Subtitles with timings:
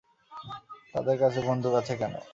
[0.93, 2.13] তাদের কাছে বন্দুক আছে কেন?